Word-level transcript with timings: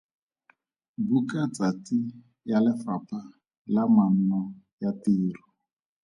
Bukatsatsi 1.09 1.97
ya 2.49 2.57
Lefapha 2.65 3.19
la 3.73 3.83
Manno 3.95 4.41
ya 4.81 4.91
Tiro. 5.01 5.43